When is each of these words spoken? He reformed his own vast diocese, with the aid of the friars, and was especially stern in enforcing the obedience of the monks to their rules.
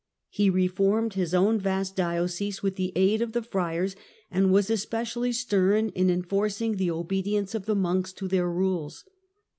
He 0.31 0.49
reformed 0.49 1.13
his 1.13 1.35
own 1.35 1.59
vast 1.59 1.95
diocese, 1.95 2.63
with 2.63 2.75
the 2.75 2.91
aid 2.95 3.21
of 3.21 3.33
the 3.33 3.43
friars, 3.43 3.95
and 4.31 4.51
was 4.51 4.71
especially 4.71 5.31
stern 5.31 5.89
in 5.89 6.09
enforcing 6.09 6.77
the 6.77 6.89
obedience 6.89 7.53
of 7.53 7.67
the 7.67 7.75
monks 7.75 8.11
to 8.13 8.27
their 8.27 8.49
rules. 8.49 9.05